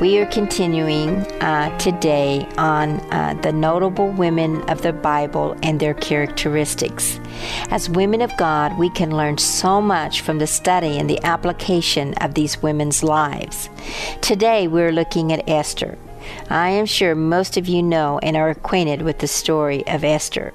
We 0.00 0.16
are 0.16 0.24
continuing 0.24 1.10
uh, 1.42 1.76
today 1.76 2.48
on 2.56 3.00
uh, 3.12 3.38
the 3.42 3.52
notable 3.52 4.10
women 4.10 4.62
of 4.70 4.80
the 4.80 4.94
Bible 4.94 5.54
and 5.62 5.78
their 5.78 5.92
characteristics. 5.92 7.20
As 7.68 7.90
women 7.90 8.22
of 8.22 8.34
God, 8.38 8.78
we 8.78 8.88
can 8.88 9.14
learn 9.14 9.36
so 9.36 9.82
much 9.82 10.22
from 10.22 10.38
the 10.38 10.46
study 10.46 10.96
and 10.96 11.10
the 11.10 11.22
application 11.22 12.14
of 12.14 12.32
these 12.32 12.62
women's 12.62 13.02
lives. 13.02 13.68
Today, 14.22 14.66
we're 14.68 14.90
looking 14.90 15.34
at 15.34 15.46
Esther. 15.46 15.98
I 16.48 16.70
am 16.70 16.86
sure 16.86 17.14
most 17.14 17.58
of 17.58 17.68
you 17.68 17.82
know 17.82 18.18
and 18.22 18.38
are 18.38 18.48
acquainted 18.48 19.02
with 19.02 19.18
the 19.18 19.28
story 19.28 19.86
of 19.86 20.02
Esther. 20.02 20.54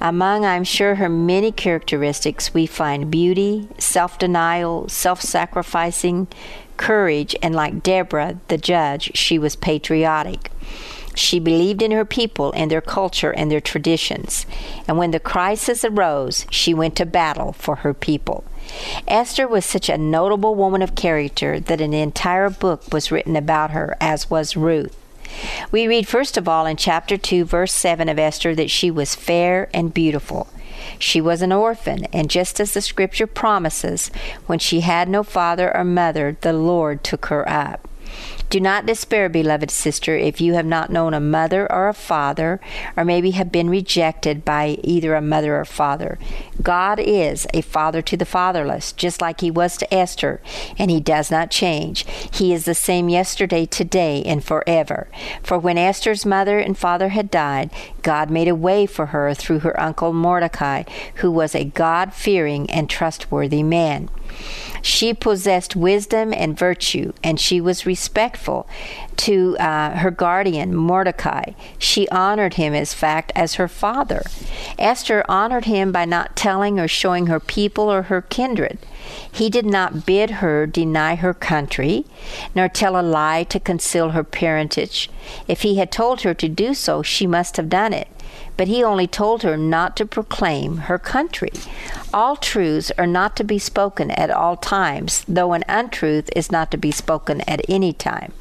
Among, 0.00 0.44
I'm 0.44 0.64
sure, 0.64 0.96
her 0.96 1.08
many 1.08 1.52
characteristics, 1.52 2.54
we 2.54 2.66
find 2.66 3.10
beauty, 3.10 3.68
self 3.78 4.18
denial, 4.18 4.88
self 4.88 5.20
sacrificing, 5.20 6.28
courage, 6.76 7.34
and 7.42 7.54
like 7.54 7.82
Deborah, 7.82 8.40
the 8.48 8.58
judge, 8.58 9.10
she 9.14 9.38
was 9.38 9.56
patriotic. 9.56 10.50
She 11.14 11.40
believed 11.40 11.82
in 11.82 11.90
her 11.90 12.04
people 12.04 12.52
and 12.52 12.70
their 12.70 12.80
culture 12.80 13.32
and 13.32 13.50
their 13.50 13.60
traditions. 13.60 14.46
And 14.86 14.96
when 14.96 15.10
the 15.10 15.18
crisis 15.18 15.84
arose, 15.84 16.46
she 16.48 16.72
went 16.72 16.94
to 16.96 17.06
battle 17.06 17.52
for 17.54 17.76
her 17.76 17.92
people. 17.92 18.44
Esther 19.08 19.48
was 19.48 19.64
such 19.64 19.88
a 19.88 19.98
notable 19.98 20.54
woman 20.54 20.80
of 20.80 20.94
character 20.94 21.58
that 21.58 21.80
an 21.80 21.92
entire 21.92 22.50
book 22.50 22.92
was 22.92 23.10
written 23.10 23.34
about 23.34 23.72
her, 23.72 23.96
as 24.00 24.30
was 24.30 24.56
Ruth. 24.56 24.96
We 25.70 25.86
read 25.86 26.08
first 26.08 26.36
of 26.36 26.48
all 26.48 26.66
in 26.66 26.76
chapter 26.76 27.16
2, 27.16 27.44
verse 27.44 27.72
7 27.72 28.08
of 28.08 28.18
Esther 28.18 28.54
that 28.54 28.70
she 28.70 28.90
was 28.90 29.14
fair 29.14 29.68
and 29.74 29.92
beautiful. 29.92 30.48
She 30.98 31.20
was 31.20 31.42
an 31.42 31.52
orphan, 31.52 32.06
and 32.12 32.30
just 32.30 32.60
as 32.60 32.74
the 32.74 32.80
scripture 32.80 33.26
promises, 33.26 34.10
when 34.46 34.58
she 34.58 34.80
had 34.80 35.08
no 35.08 35.22
father 35.22 35.74
or 35.76 35.84
mother, 35.84 36.36
the 36.40 36.52
Lord 36.52 37.04
took 37.04 37.26
her 37.26 37.48
up. 37.48 37.88
Do 38.50 38.60
not 38.60 38.86
despair, 38.86 39.28
beloved 39.28 39.70
sister, 39.70 40.16
if 40.16 40.40
you 40.40 40.54
have 40.54 40.64
not 40.64 40.90
known 40.90 41.12
a 41.12 41.20
mother 41.20 41.70
or 41.70 41.88
a 41.88 41.94
father, 41.94 42.60
or 42.96 43.04
maybe 43.04 43.32
have 43.32 43.52
been 43.52 43.68
rejected 43.68 44.42
by 44.42 44.78
either 44.82 45.14
a 45.14 45.20
mother 45.20 45.58
or 45.58 45.66
father. 45.66 46.18
God 46.62 46.98
is 46.98 47.46
a 47.52 47.60
father 47.60 48.00
to 48.00 48.16
the 48.16 48.24
fatherless, 48.24 48.92
just 48.92 49.20
like 49.20 49.42
he 49.42 49.50
was 49.50 49.76
to 49.76 49.94
Esther, 49.94 50.40
and 50.78 50.90
he 50.90 50.98
does 50.98 51.30
not 51.30 51.50
change. 51.50 52.06
He 52.32 52.54
is 52.54 52.64
the 52.64 52.74
same 52.74 53.10
yesterday, 53.10 53.66
today, 53.66 54.22
and 54.24 54.42
forever. 54.42 55.08
For 55.42 55.58
when 55.58 55.76
Esther's 55.76 56.24
mother 56.24 56.58
and 56.58 56.76
father 56.76 57.10
had 57.10 57.30
died, 57.30 57.70
God 58.02 58.30
made 58.30 58.48
a 58.48 58.54
way 58.54 58.86
for 58.86 59.06
her 59.06 59.34
through 59.34 59.60
her 59.60 59.78
uncle 59.80 60.12
Mordecai, 60.12 60.84
who 61.16 61.30
was 61.30 61.54
a 61.54 61.64
God 61.64 62.14
fearing 62.14 62.70
and 62.70 62.88
trustworthy 62.88 63.62
man. 63.62 64.08
She 64.82 65.12
possessed 65.12 65.74
wisdom 65.74 66.32
and 66.32 66.58
virtue, 66.58 67.12
and 67.22 67.40
she 67.40 67.60
was 67.60 67.86
respectful 67.86 68.68
to 69.16 69.56
uh, 69.58 69.96
her 69.98 70.10
guardian, 70.10 70.74
Mordecai. 70.74 71.52
She 71.78 72.08
honored 72.08 72.54
him, 72.54 72.74
as 72.74 72.94
fact, 72.94 73.32
as 73.34 73.54
her 73.54 73.68
father. 73.68 74.22
Esther 74.78 75.24
honored 75.28 75.64
him 75.64 75.90
by 75.90 76.04
not 76.04 76.36
telling 76.36 76.78
or 76.78 76.88
showing 76.88 77.26
her 77.26 77.40
people 77.40 77.90
or 77.90 78.02
her 78.02 78.22
kindred. 78.22 78.78
He 79.30 79.48
did 79.48 79.66
not 79.66 80.06
bid 80.06 80.30
her 80.30 80.66
deny 80.66 81.14
her 81.14 81.34
country, 81.34 82.04
nor 82.54 82.68
tell 82.68 82.98
a 82.98 83.02
lie 83.02 83.44
to 83.44 83.60
conceal 83.60 84.10
her 84.10 84.24
parentage. 84.24 85.08
If 85.46 85.62
he 85.62 85.76
had 85.76 85.92
told 85.92 86.22
her 86.22 86.34
to 86.34 86.48
do 86.48 86.74
so, 86.74 87.02
she 87.02 87.26
must 87.26 87.56
have 87.56 87.68
done 87.68 87.92
it 87.92 88.08
but 88.56 88.68
he 88.68 88.82
only 88.82 89.06
told 89.06 89.42
her 89.42 89.56
not 89.56 89.96
to 89.96 90.04
proclaim 90.06 90.78
her 90.78 90.98
country. 90.98 91.52
All 92.12 92.36
truths 92.36 92.90
are 92.98 93.06
not 93.06 93.36
to 93.36 93.44
be 93.44 93.58
spoken 93.58 94.10
at 94.10 94.30
all 94.30 94.56
times, 94.56 95.24
though 95.28 95.52
an 95.52 95.64
untruth 95.68 96.28
is 96.34 96.50
not 96.50 96.70
to 96.72 96.76
be 96.76 96.90
spoken 96.90 97.42
at 97.42 97.60
any 97.68 97.92
time. 97.92 98.32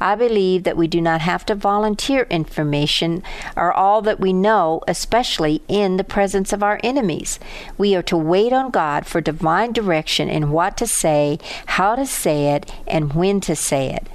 I 0.00 0.14
believe 0.14 0.64
that 0.64 0.76
we 0.76 0.86
do 0.86 1.00
not 1.00 1.20
have 1.20 1.44
to 1.46 1.54
volunteer 1.54 2.26
information 2.30 3.22
or 3.56 3.72
all 3.72 4.00
that 4.02 4.20
we 4.20 4.32
know, 4.32 4.82
especially 4.88 5.62
in 5.68 5.96
the 5.96 6.04
presence 6.04 6.52
of 6.52 6.62
our 6.62 6.80
enemies. 6.82 7.38
We 7.76 7.94
are 7.94 8.02
to 8.04 8.16
wait 8.16 8.52
on 8.52 8.70
God 8.70 9.06
for 9.06 9.20
divine 9.20 9.72
direction 9.72 10.28
in 10.28 10.50
what 10.50 10.76
to 10.78 10.86
say, 10.86 11.38
how 11.66 11.96
to 11.96 12.06
say 12.06 12.54
it, 12.54 12.72
and 12.86 13.12
when 13.12 13.40
to 13.42 13.54
say 13.54 13.92
it. 13.92 14.06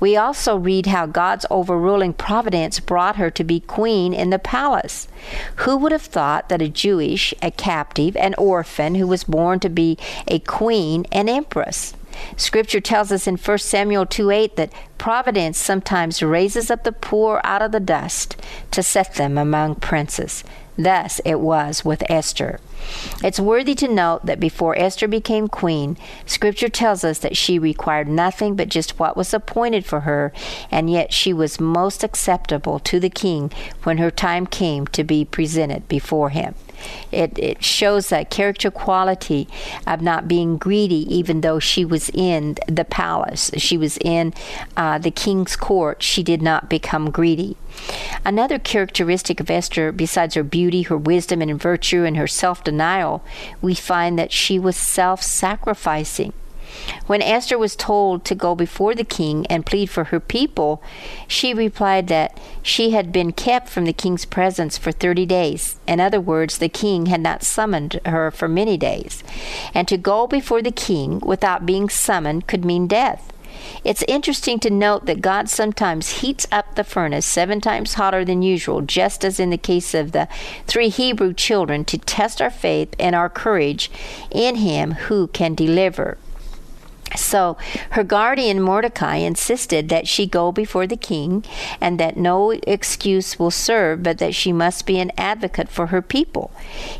We 0.00 0.16
also 0.16 0.56
read 0.56 0.86
how 0.86 1.06
God's 1.06 1.46
overruling 1.50 2.14
providence 2.14 2.80
brought 2.80 3.16
her 3.16 3.30
to 3.30 3.44
be 3.44 3.60
queen 3.60 4.12
in 4.12 4.30
the 4.30 4.38
palace. 4.38 5.08
Who 5.56 5.76
would 5.78 5.92
have 5.92 6.02
thought 6.02 6.48
that 6.48 6.62
a 6.62 6.68
Jewish, 6.68 7.34
a 7.42 7.50
captive, 7.50 8.16
an 8.16 8.34
orphan 8.38 8.94
who 8.94 9.06
was 9.06 9.24
born 9.24 9.60
to 9.60 9.68
be 9.68 9.98
a 10.26 10.38
queen 10.38 11.06
and 11.10 11.28
empress? 11.28 11.94
Scripture 12.36 12.80
tells 12.80 13.12
us 13.12 13.26
in 13.26 13.36
1 13.36 13.58
Samuel 13.58 14.06
2 14.06 14.30
8 14.30 14.56
that 14.56 14.72
providence 14.98 15.58
sometimes 15.58 16.22
raises 16.22 16.70
up 16.70 16.84
the 16.84 16.92
poor 16.92 17.40
out 17.44 17.62
of 17.62 17.72
the 17.72 17.80
dust 17.80 18.36
to 18.70 18.82
set 18.82 19.14
them 19.14 19.36
among 19.36 19.74
princes. 19.76 20.42
Thus 20.78 21.20
it 21.24 21.40
was 21.40 21.84
with 21.84 22.08
Esther. 22.10 22.60
It's 23.22 23.40
worthy 23.40 23.74
to 23.76 23.88
note 23.88 24.26
that 24.26 24.40
before 24.40 24.78
Esther 24.78 25.08
became 25.08 25.48
queen, 25.48 25.96
Scripture 26.24 26.68
tells 26.68 27.04
us 27.04 27.18
that 27.20 27.36
she 27.36 27.58
required 27.58 28.08
nothing 28.08 28.56
but 28.56 28.68
just 28.68 28.98
what 28.98 29.16
was 29.16 29.32
appointed 29.32 29.84
for 29.84 30.00
her, 30.00 30.32
and 30.70 30.90
yet 30.90 31.12
she 31.12 31.32
was 31.32 31.60
most 31.60 32.04
acceptable 32.04 32.78
to 32.80 33.00
the 33.00 33.10
king 33.10 33.50
when 33.82 33.98
her 33.98 34.10
time 34.10 34.46
came 34.46 34.86
to 34.88 35.04
be 35.04 35.24
presented 35.24 35.88
before 35.88 36.30
him. 36.30 36.54
It, 37.10 37.38
it 37.38 37.64
shows 37.64 38.08
that 38.10 38.30
character 38.30 38.70
quality 38.70 39.48
of 39.86 40.02
not 40.02 40.28
being 40.28 40.58
greedy, 40.58 41.06
even 41.14 41.40
though 41.40 41.58
she 41.58 41.84
was 41.84 42.10
in 42.10 42.56
the 42.68 42.84
palace, 42.84 43.50
she 43.56 43.78
was 43.78 43.98
in 43.98 44.34
uh, 44.76 44.98
the 44.98 45.10
king's 45.10 45.56
court, 45.56 46.02
she 46.02 46.22
did 46.22 46.42
not 46.42 46.68
become 46.68 47.10
greedy. 47.10 47.56
Another 48.24 48.58
characteristic 48.58 49.40
of 49.40 49.50
Esther, 49.50 49.92
besides 49.92 50.34
her 50.34 50.42
beauty, 50.42 50.82
her 50.82 50.96
wisdom, 50.96 51.42
and 51.42 51.60
virtue, 51.60 52.04
and 52.04 52.16
her 52.16 52.26
self 52.26 52.64
denial, 52.64 52.75
we 53.60 53.74
find 53.74 54.18
that 54.18 54.32
she 54.32 54.58
was 54.58 54.76
self 54.76 55.22
sacrificing. 55.22 56.32
When 57.06 57.22
Esther 57.22 57.58
was 57.58 57.76
told 57.76 58.24
to 58.24 58.34
go 58.34 58.54
before 58.54 58.94
the 58.94 59.04
king 59.04 59.46
and 59.46 59.64
plead 59.64 59.88
for 59.88 60.04
her 60.04 60.20
people, 60.20 60.82
she 61.28 61.54
replied 61.54 62.08
that 62.08 62.38
she 62.62 62.90
had 62.90 63.12
been 63.12 63.32
kept 63.32 63.68
from 63.68 63.84
the 63.84 63.92
king's 63.92 64.24
presence 64.24 64.76
for 64.76 64.92
30 64.92 65.26
days. 65.26 65.76
In 65.86 66.00
other 66.00 66.20
words, 66.20 66.58
the 66.58 66.68
king 66.68 67.06
had 67.06 67.20
not 67.20 67.44
summoned 67.44 68.00
her 68.04 68.30
for 68.30 68.48
many 68.48 68.76
days. 68.76 69.22
And 69.74 69.86
to 69.88 69.96
go 69.96 70.26
before 70.26 70.62
the 70.62 70.72
king 70.72 71.20
without 71.20 71.66
being 71.66 71.88
summoned 71.88 72.46
could 72.46 72.64
mean 72.64 72.86
death. 72.86 73.32
It's 73.84 74.04
interesting 74.08 74.58
to 74.60 74.70
note 74.70 75.06
that 75.06 75.20
God 75.20 75.48
sometimes 75.48 76.20
heats 76.20 76.46
up 76.50 76.74
the 76.74 76.84
furnace 76.84 77.26
seven 77.26 77.60
times 77.60 77.94
hotter 77.94 78.24
than 78.24 78.42
usual, 78.42 78.82
just 78.82 79.24
as 79.24 79.38
in 79.38 79.50
the 79.50 79.58
case 79.58 79.94
of 79.94 80.12
the 80.12 80.28
three 80.66 80.88
Hebrew 80.88 81.32
children, 81.32 81.84
to 81.86 81.98
test 81.98 82.42
our 82.42 82.50
faith 82.50 82.94
and 82.98 83.14
our 83.14 83.28
courage 83.28 83.90
in 84.30 84.56
Him 84.56 84.92
who 84.92 85.28
can 85.28 85.54
deliver. 85.54 86.18
So 87.14 87.56
her 87.90 88.02
guardian 88.02 88.60
Mordecai 88.60 89.16
insisted 89.16 89.88
that 89.88 90.08
she 90.08 90.26
go 90.26 90.50
before 90.50 90.86
the 90.86 90.96
king 90.96 91.44
and 91.80 92.00
that 92.00 92.16
no 92.16 92.50
excuse 92.50 93.38
will 93.38 93.50
serve, 93.50 94.02
but 94.02 94.18
that 94.18 94.34
she 94.34 94.52
must 94.52 94.86
be 94.86 94.98
an 94.98 95.12
advocate 95.16 95.68
for 95.68 95.86
her 95.88 96.02
people. 96.02 96.50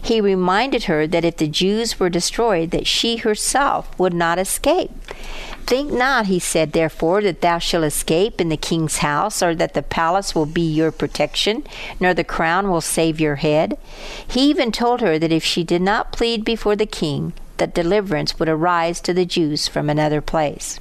He 0.00 0.20
reminded 0.20 0.84
her 0.84 1.06
that 1.08 1.24
if 1.24 1.36
the 1.38 1.48
Jews 1.48 1.98
were 1.98 2.08
destroyed, 2.08 2.70
that 2.70 2.86
she 2.86 3.16
herself 3.16 3.98
would 3.98 4.14
not 4.14 4.38
escape. 4.38 4.90
Think 5.66 5.92
not, 5.92 6.26
he 6.26 6.38
said, 6.38 6.72
therefore, 6.72 7.20
that 7.22 7.40
thou 7.40 7.58
shalt 7.58 7.82
escape 7.82 8.40
in 8.40 8.48
the 8.48 8.56
king's 8.56 8.98
house, 8.98 9.42
or 9.42 9.52
that 9.56 9.74
the 9.74 9.82
palace 9.82 10.32
will 10.32 10.46
be 10.46 10.62
your 10.62 10.92
protection, 10.92 11.64
nor 11.98 12.14
the 12.14 12.22
crown 12.22 12.70
will 12.70 12.80
save 12.80 13.20
your 13.20 13.36
head. 13.36 13.76
He 14.26 14.48
even 14.48 14.70
told 14.70 15.00
her 15.00 15.18
that 15.18 15.32
if 15.32 15.42
she 15.42 15.64
did 15.64 15.82
not 15.82 16.12
plead 16.12 16.44
before 16.44 16.76
the 16.76 16.86
king, 16.86 17.32
that 17.58 17.74
deliverance 17.74 18.38
would 18.38 18.48
arise 18.48 19.00
to 19.02 19.14
the 19.14 19.24
Jews 19.24 19.68
from 19.68 19.88
another 19.88 20.20
place. 20.20 20.78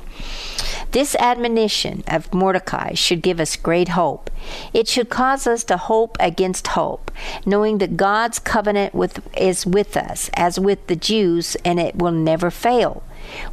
This 0.91 1.15
admonition 1.15 2.03
of 2.07 2.33
Mordecai 2.33 2.93
should 2.93 3.21
give 3.21 3.39
us 3.39 3.57
great 3.57 3.89
hope. 3.89 4.29
It 4.73 4.87
should 4.87 5.09
cause 5.09 5.45
us 5.45 5.63
to 5.65 5.77
hope 5.77 6.15
against 6.19 6.67
hope, 6.67 7.11
knowing 7.45 7.79
that 7.79 7.97
God's 7.97 8.39
covenant 8.39 8.93
with, 8.93 9.19
is 9.35 9.65
with 9.65 9.97
us, 9.97 10.29
as 10.33 10.59
with 10.59 10.87
the 10.87 10.95
Jews, 10.95 11.57
and 11.65 11.79
it 11.79 11.97
will 11.97 12.13
never 12.13 12.49
fail. 12.49 13.03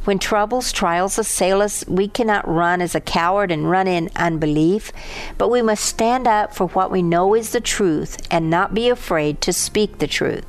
When 0.05 0.19
troubles, 0.19 0.71
trials 0.71 1.17
assail 1.17 1.61
us, 1.61 1.83
we 1.87 2.07
cannot 2.07 2.47
run 2.47 2.79
as 2.79 2.95
a 2.95 3.01
coward 3.01 3.51
and 3.51 3.69
run 3.69 3.87
in 3.87 4.09
unbelief, 4.15 4.91
but 5.37 5.49
we 5.49 5.61
must 5.61 5.83
stand 5.83 6.27
up 6.27 6.55
for 6.55 6.67
what 6.67 6.91
we 6.91 7.01
know 7.01 7.33
is 7.33 7.51
the 7.51 7.59
truth 7.59 8.17
and 8.29 8.49
not 8.49 8.73
be 8.73 8.87
afraid 8.87 9.41
to 9.41 9.51
speak 9.51 9.97
the 9.97 10.07
truth. 10.07 10.45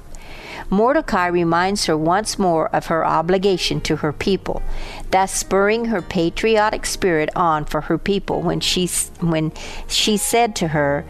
Mordecai 0.70 1.26
reminds 1.26 1.86
her 1.86 1.96
once 1.96 2.38
more 2.38 2.68
of 2.74 2.86
her 2.86 3.04
obligation 3.04 3.80
to 3.82 3.96
her 3.96 4.12
people, 4.12 4.62
thus 5.10 5.32
spurring 5.32 5.86
her 5.86 6.02
patriotic 6.02 6.86
spirit 6.86 7.30
on 7.36 7.64
for 7.64 7.82
her 7.82 7.98
people 7.98 8.42
when 8.42 8.60
she, 8.60 8.86
when 9.20 9.52
she 9.88 10.16
said 10.16 10.56
to 10.56 10.68
her, 10.68 11.04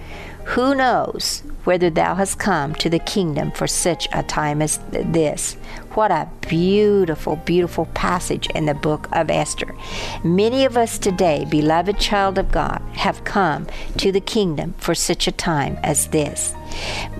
Who 0.46 0.74
knows 0.74 1.42
whether 1.64 1.88
thou 1.88 2.14
hast 2.16 2.38
come 2.38 2.74
to 2.74 2.90
the 2.90 2.98
kingdom 2.98 3.50
for 3.52 3.66
such 3.66 4.08
a 4.12 4.22
time 4.22 4.60
as 4.60 4.78
this? 4.90 5.54
What 5.94 6.10
a 6.10 6.28
beautiful, 6.48 7.36
beautiful 7.36 7.86
passage 7.94 8.48
in 8.50 8.66
the 8.66 8.74
book 8.74 9.08
of 9.12 9.30
Esther. 9.30 9.74
Many 10.22 10.64
of 10.64 10.76
us 10.76 10.98
today, 10.98 11.46
beloved 11.48 11.98
child 11.98 12.36
of 12.36 12.50
God, 12.50 12.82
have 12.94 13.24
come 13.24 13.66
to 13.98 14.10
the 14.10 14.20
kingdom 14.20 14.74
for 14.78 14.94
such 14.94 15.26
a 15.26 15.32
time 15.32 15.78
as 15.82 16.08
this. 16.08 16.54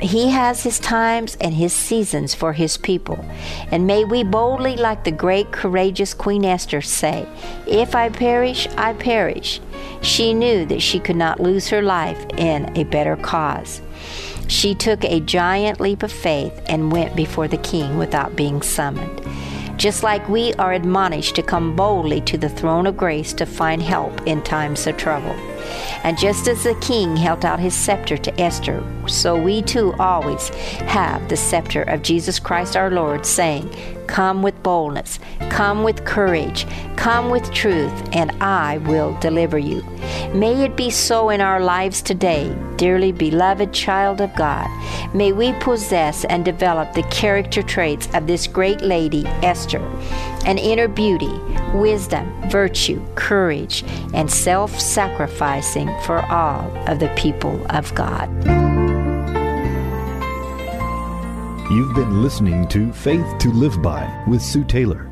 He 0.00 0.30
has 0.30 0.62
his 0.62 0.78
times 0.78 1.36
and 1.40 1.54
his 1.54 1.72
seasons 1.72 2.34
for 2.34 2.52
his 2.52 2.76
people. 2.76 3.24
And 3.70 3.86
may 3.86 4.04
we 4.04 4.22
boldly, 4.22 4.76
like 4.76 5.04
the 5.04 5.12
great 5.12 5.52
courageous 5.52 6.14
Queen 6.14 6.44
Esther, 6.44 6.80
say, 6.80 7.26
If 7.66 7.94
I 7.94 8.08
perish, 8.08 8.66
I 8.76 8.92
perish. 8.94 9.60
She 10.02 10.34
knew 10.34 10.66
that 10.66 10.82
she 10.82 11.00
could 11.00 11.16
not 11.16 11.40
lose 11.40 11.68
her 11.68 11.82
life 11.82 12.24
in 12.36 12.76
a 12.76 12.84
better 12.84 13.16
cause. 13.16 13.80
She 14.48 14.74
took 14.74 15.04
a 15.04 15.20
giant 15.20 15.80
leap 15.80 16.02
of 16.02 16.12
faith 16.12 16.60
and 16.66 16.92
went 16.92 17.16
before 17.16 17.48
the 17.48 17.56
king 17.58 17.96
without 17.96 18.36
being 18.36 18.60
summoned. 18.60 19.22
Just 19.78 20.02
like 20.02 20.28
we 20.28 20.52
are 20.54 20.72
admonished 20.72 21.34
to 21.36 21.42
come 21.42 21.74
boldly 21.74 22.20
to 22.22 22.38
the 22.38 22.48
throne 22.48 22.86
of 22.86 22.96
grace 22.96 23.32
to 23.34 23.46
find 23.46 23.82
help 23.82 24.26
in 24.26 24.42
times 24.42 24.86
of 24.86 24.96
trouble. 24.96 25.34
And 26.04 26.18
just 26.18 26.48
as 26.48 26.64
the 26.64 26.74
king 26.76 27.16
held 27.16 27.44
out 27.44 27.60
his 27.60 27.74
scepter 27.74 28.16
to 28.16 28.40
Esther, 28.40 28.84
so 29.06 29.40
we 29.40 29.62
too 29.62 29.94
always 29.98 30.48
have 30.80 31.28
the 31.28 31.36
scepter 31.36 31.82
of 31.82 32.02
Jesus 32.02 32.38
Christ 32.38 32.76
our 32.76 32.90
Lord, 32.90 33.24
saying, 33.24 33.74
Come 34.06 34.42
with 34.42 34.62
boldness, 34.62 35.18
come 35.48 35.82
with 35.82 36.04
courage, 36.04 36.66
come 36.96 37.30
with 37.30 37.50
truth, 37.52 37.92
and 38.12 38.30
I 38.42 38.78
will 38.78 39.18
deliver 39.18 39.58
you. 39.58 39.82
May 40.34 40.64
it 40.64 40.76
be 40.76 40.90
so 40.90 41.30
in 41.30 41.40
our 41.40 41.60
lives 41.60 42.02
today, 42.02 42.54
dearly 42.76 43.12
beloved 43.12 43.72
child 43.72 44.20
of 44.20 44.34
God. 44.34 44.68
May 45.14 45.32
we 45.32 45.52
possess 45.54 46.24
and 46.24 46.44
develop 46.44 46.92
the 46.92 47.04
character 47.04 47.62
traits 47.62 48.08
of 48.14 48.26
this 48.26 48.46
great 48.46 48.80
lady, 48.80 49.24
Esther, 49.42 49.80
an 50.46 50.58
inner 50.58 50.88
beauty, 50.88 51.32
wisdom, 51.72 52.30
virtue, 52.50 53.04
courage, 53.14 53.84
and 54.12 54.30
self 54.30 54.78
sacrificing 54.78 55.88
for 56.02 56.20
all 56.26 56.70
of 56.88 56.98
the 56.98 57.12
people 57.16 57.64
of 57.70 57.94
God. 57.94 58.28
You've 61.70 61.94
been 61.94 62.22
listening 62.22 62.68
to 62.68 62.92
Faith 62.92 63.26
to 63.38 63.50
Live 63.50 63.80
By 63.82 64.24
with 64.28 64.42
Sue 64.42 64.64
Taylor. 64.64 65.10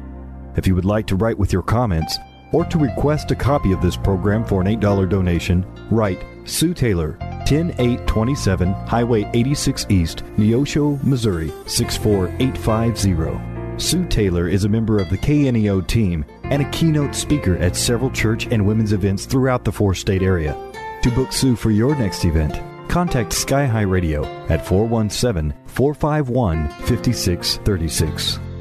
If 0.56 0.66
you 0.66 0.74
would 0.74 0.84
like 0.84 1.06
to 1.06 1.16
write 1.16 1.38
with 1.38 1.52
your 1.52 1.62
comments 1.62 2.18
or 2.52 2.66
to 2.66 2.78
request 2.78 3.30
a 3.30 3.34
copy 3.34 3.72
of 3.72 3.80
this 3.80 3.96
program 3.96 4.44
for 4.44 4.60
an 4.60 4.66
$8 4.66 5.08
donation, 5.08 5.64
write 5.90 6.22
Sue 6.44 6.74
Taylor, 6.74 7.16
10827 7.46 8.72
Highway 8.86 9.28
86 9.32 9.86
East, 9.88 10.24
Neosho, 10.36 11.02
Missouri 11.02 11.50
64850. 11.66 13.51
Sue 13.82 14.06
Taylor 14.06 14.46
is 14.46 14.64
a 14.64 14.68
member 14.68 14.98
of 14.98 15.10
the 15.10 15.18
KNEO 15.18 15.88
team 15.88 16.24
and 16.44 16.62
a 16.62 16.70
keynote 16.70 17.16
speaker 17.16 17.56
at 17.56 17.74
several 17.74 18.12
church 18.12 18.46
and 18.46 18.64
women's 18.64 18.92
events 18.92 19.26
throughout 19.26 19.64
the 19.64 19.72
four 19.72 19.92
state 19.92 20.22
area. 20.22 20.56
To 21.02 21.10
book 21.10 21.32
Sue 21.32 21.56
for 21.56 21.72
your 21.72 21.96
next 21.96 22.24
event, 22.24 22.60
contact 22.88 23.32
Sky 23.32 23.66
High 23.66 23.82
Radio 23.82 24.24
at 24.48 24.64
417 24.64 25.52
451 25.66 26.68
5636. 26.68 28.51